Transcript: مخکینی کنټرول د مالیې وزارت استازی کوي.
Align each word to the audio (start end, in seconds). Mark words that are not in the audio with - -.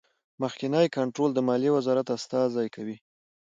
مخکینی 0.41 0.87
کنټرول 0.95 1.29
د 1.33 1.39
مالیې 1.47 1.71
وزارت 1.77 2.07
استازی 2.17 2.67
کوي. 2.75 2.97